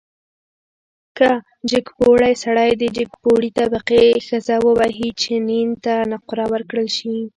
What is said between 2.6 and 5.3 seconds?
د جګپوړي طبقې ښځه ووهي،